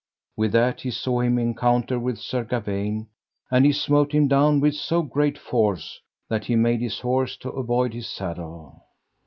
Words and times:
With 0.35 0.51
that 0.53 0.81
he 0.81 0.89
saw 0.89 1.19
him 1.19 1.37
encounter 1.37 1.99
with 1.99 2.17
Sir 2.17 2.43
Gawaine, 2.43 3.05
and 3.51 3.67
he 3.67 3.71
smote 3.71 4.13
him 4.13 4.27
down 4.27 4.59
with 4.59 4.73
so 4.73 5.03
great 5.03 5.37
force 5.37 5.99
that 6.27 6.45
he 6.45 6.55
made 6.55 6.81
his 6.81 7.01
horse 7.01 7.37
to 7.37 7.51
avoid 7.51 7.93
his 7.93 8.07
saddle. 8.09 8.81